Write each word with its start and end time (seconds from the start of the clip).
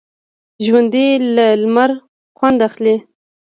ژوندي 0.65 1.07
له 1.35 1.45
لمر 1.61 1.91
خوند 2.37 2.59
اخلي 2.67 2.95